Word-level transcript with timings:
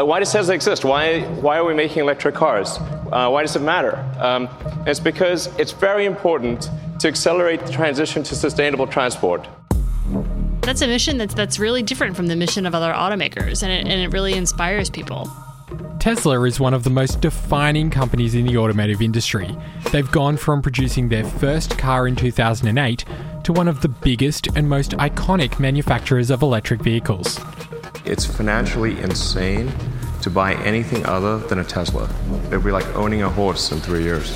Uh, 0.00 0.04
why 0.04 0.18
does 0.18 0.32
Tesla 0.32 0.54
exist? 0.54 0.84
Why, 0.84 1.22
why 1.42 1.58
are 1.58 1.64
we 1.64 1.74
making 1.74 2.00
electric 2.00 2.34
cars? 2.34 2.78
Uh, 3.12 3.28
why 3.28 3.42
does 3.42 3.54
it 3.54 3.60
matter? 3.60 3.98
Um, 4.18 4.48
it's 4.86 5.00
because 5.00 5.48
it's 5.58 5.72
very 5.72 6.06
important 6.06 6.70
to 7.00 7.08
accelerate 7.08 7.66
the 7.66 7.72
transition 7.72 8.22
to 8.22 8.34
sustainable 8.34 8.86
transport. 8.86 9.46
That's 10.62 10.80
a 10.80 10.86
mission 10.86 11.18
that's, 11.18 11.34
that's 11.34 11.58
really 11.58 11.82
different 11.82 12.16
from 12.16 12.28
the 12.28 12.36
mission 12.36 12.64
of 12.64 12.74
other 12.74 12.92
automakers, 12.92 13.62
and 13.62 13.72
it, 13.72 13.92
and 13.92 14.00
it 14.00 14.12
really 14.12 14.34
inspires 14.34 14.88
people. 14.88 15.30
Tesla 15.98 16.40
is 16.44 16.58
one 16.58 16.72
of 16.72 16.82
the 16.82 16.90
most 16.90 17.20
defining 17.20 17.90
companies 17.90 18.34
in 18.34 18.46
the 18.46 18.56
automotive 18.56 19.02
industry. 19.02 19.54
They've 19.92 20.10
gone 20.10 20.38
from 20.38 20.62
producing 20.62 21.10
their 21.10 21.24
first 21.24 21.76
car 21.76 22.08
in 22.08 22.16
2008 22.16 23.04
to 23.44 23.52
one 23.52 23.68
of 23.68 23.82
the 23.82 23.88
biggest 23.88 24.48
and 24.56 24.66
most 24.66 24.92
iconic 24.92 25.60
manufacturers 25.60 26.30
of 26.30 26.40
electric 26.40 26.80
vehicles. 26.80 27.38
It's 28.06 28.24
financially 28.24 28.98
insane 29.00 29.70
to 30.20 30.30
buy 30.30 30.54
anything 30.64 31.04
other 31.06 31.38
than 31.38 31.58
a 31.58 31.64
Tesla. 31.64 32.08
It'd 32.46 32.64
be 32.64 32.70
like 32.70 32.86
owning 32.94 33.22
a 33.22 33.28
horse 33.28 33.72
in 33.72 33.80
three 33.80 34.02
years. 34.02 34.30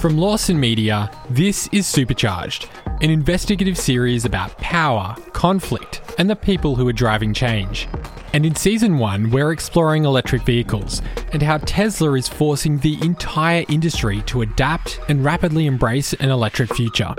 From 0.00 0.16
Lawson 0.16 0.58
Media, 0.58 1.10
this 1.28 1.68
is 1.72 1.86
Supercharged, 1.86 2.68
an 3.02 3.10
investigative 3.10 3.76
series 3.76 4.24
about 4.24 4.56
power, 4.58 5.14
conflict, 5.32 6.00
and 6.18 6.30
the 6.30 6.36
people 6.36 6.74
who 6.74 6.88
are 6.88 6.92
driving 6.92 7.34
change. 7.34 7.86
And 8.32 8.46
in 8.46 8.54
season 8.54 8.98
one, 8.98 9.30
we're 9.30 9.52
exploring 9.52 10.04
electric 10.04 10.42
vehicles 10.42 11.02
and 11.32 11.42
how 11.42 11.58
Tesla 11.58 12.14
is 12.14 12.28
forcing 12.28 12.78
the 12.78 12.96
entire 13.02 13.64
industry 13.68 14.22
to 14.22 14.42
adapt 14.42 15.00
and 15.08 15.24
rapidly 15.24 15.66
embrace 15.66 16.12
an 16.14 16.30
electric 16.30 16.74
future. 16.74 17.14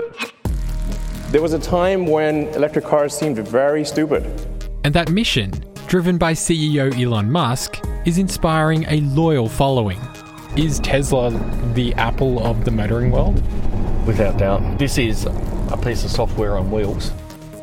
There 1.30 1.42
was 1.42 1.52
a 1.52 1.58
time 1.58 2.06
when 2.06 2.48
electric 2.48 2.84
cars 2.84 3.16
seemed 3.16 3.38
very 3.38 3.84
stupid. 3.84 4.24
And 4.84 4.92
that 4.94 5.10
mission, 5.10 5.52
driven 5.92 6.16
by 6.16 6.32
CEO 6.32 6.90
Elon 6.98 7.30
Musk, 7.30 7.78
is 8.06 8.16
inspiring 8.16 8.86
a 8.88 9.02
loyal 9.02 9.46
following. 9.46 10.00
Is 10.56 10.80
Tesla 10.80 11.28
the 11.74 11.92
Apple 11.96 12.42
of 12.46 12.64
the 12.64 12.70
motoring 12.70 13.10
world? 13.10 13.34
Without 14.06 14.38
doubt. 14.38 14.78
This 14.78 14.96
is 14.96 15.26
a 15.26 15.78
piece 15.84 16.02
of 16.02 16.10
software 16.10 16.56
on 16.56 16.70
wheels. 16.70 17.12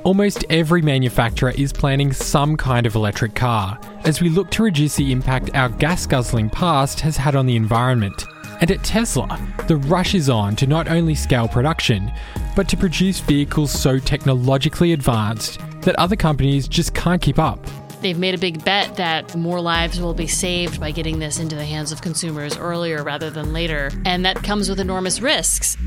Almost 0.04 0.46
every 0.52 0.84
manufacturer 0.84 1.54
is 1.58 1.74
planning 1.74 2.14
some 2.14 2.56
kind 2.56 2.86
of 2.86 2.94
electric 2.94 3.34
car 3.34 3.80
as 4.04 4.22
we 4.22 4.30
look 4.30 4.52
to 4.52 4.62
reduce 4.62 4.96
the 4.96 5.12
impact 5.12 5.50
our 5.56 5.70
gas 5.70 6.06
guzzling 6.06 6.52
past 6.52 7.00
has 7.00 7.18
had 7.18 7.36
on 7.36 7.48
the 7.48 7.56
environment. 7.56 8.28
And 8.62 8.70
at 8.70 8.84
Tesla, 8.84 9.40
the 9.68 9.78
rush 9.78 10.14
is 10.14 10.30
on 10.30 10.56
to 10.58 10.68
not 10.68 10.88
only 10.88 11.16
scale 11.16 11.48
production, 11.48 12.12
but 12.56 12.70
to 12.70 12.78
produce 12.78 13.22
vehicles 13.22 13.72
so 13.72 13.98
technologically 13.98 14.94
advanced 14.94 15.60
that 15.82 15.96
other 15.96 16.16
companies 16.16 16.68
just 16.68 16.94
can't 16.94 17.24
keep 17.24 17.40
up. 17.40 17.66
They've 18.02 18.18
made 18.18 18.34
a 18.34 18.38
big 18.38 18.64
bet 18.64 18.96
that 18.96 19.36
more 19.36 19.60
lives 19.60 20.00
will 20.00 20.14
be 20.14 20.28
saved 20.28 20.80
by 20.80 20.92
getting 20.92 21.20
this 21.20 21.38
into 21.38 21.56
the 21.56 21.66
hands 21.66 21.92
of 21.92 22.02
consumers 22.02 22.58
earlier 22.58 23.04
rather 23.04 23.30
than 23.30 23.52
later, 23.52 23.92
and 24.06 24.26
that 24.26 24.42
comes 24.42 24.70
with 24.70 24.80
enormous 24.80 25.20
risks. 25.20 25.78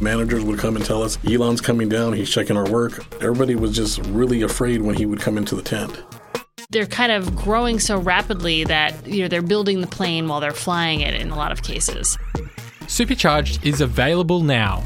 Managers 0.00 0.44
would 0.44 0.58
come 0.58 0.74
and 0.74 0.84
tell 0.84 1.02
us, 1.02 1.16
Elon's 1.24 1.60
coming 1.60 1.88
down, 1.88 2.12
he's 2.12 2.28
checking 2.28 2.56
our 2.56 2.68
work. 2.68 3.06
Everybody 3.22 3.54
was 3.54 3.70
just 3.74 4.00
really 4.06 4.42
afraid 4.42 4.82
when 4.82 4.96
he 4.96 5.06
would 5.06 5.20
come 5.20 5.38
into 5.38 5.54
the 5.54 5.62
tent. 5.62 6.02
They're 6.70 6.86
kind 6.86 7.12
of 7.12 7.36
growing 7.36 7.78
so 7.78 7.98
rapidly 7.98 8.64
that 8.64 9.06
you 9.06 9.22
know 9.22 9.28
they're 9.28 9.42
building 9.42 9.80
the 9.80 9.86
plane 9.86 10.26
while 10.26 10.40
they're 10.40 10.50
flying 10.50 11.02
it 11.02 11.14
in 11.14 11.30
a 11.30 11.36
lot 11.36 11.52
of 11.52 11.62
cases. 11.62 12.18
Supercharged 12.88 13.64
is 13.64 13.80
available 13.80 14.40
now. 14.42 14.82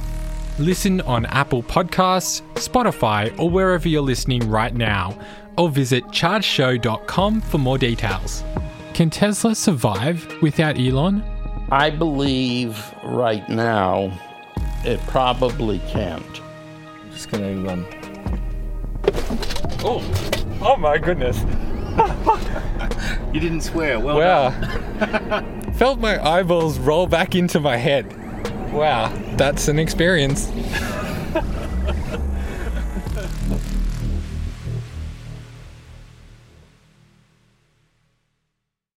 Listen 0.59 1.01
on 1.03 1.25
Apple 1.27 1.62
Podcasts, 1.62 2.42
Spotify, 2.55 3.33
or 3.39 3.48
wherever 3.48 3.89
you're 3.89 4.03
listening 4.03 4.48
right 4.51 4.75
now, 4.75 5.17
or 5.56 5.69
visit 5.69 6.05
chargeshow.com 6.06 7.41
for 7.41 7.59
more 7.59 7.78
details. 7.78 8.42
Can 8.92 9.09
Tesla 9.09 9.55
survive 9.55 10.27
without 10.42 10.77
Elon? 10.77 11.23
I 11.70 11.91
believe 11.91 12.93
right 13.05 13.49
now 13.49 14.10
it 14.84 14.99
probably 15.06 15.78
can't. 15.91 16.41
I'm 17.05 17.11
just 17.12 17.31
going 17.31 17.62
to. 17.62 17.69
run. 17.69 17.87
Oh, 19.84 20.59
oh 20.61 20.77
my 20.77 20.99
goodness. 20.99 21.38
you 23.32 23.38
didn't 23.38 23.61
swear. 23.61 24.00
Well 24.00 24.19
wow. 24.19 25.72
Felt 25.75 26.00
my 26.00 26.21
eyeballs 26.21 26.81
roll 26.81 27.06
back 27.06 27.37
into 27.37 27.61
my 27.61 27.77
head. 27.77 28.12
Wow, 28.73 29.12
that's 29.37 29.69
an 29.69 29.79
experience. 29.79 30.51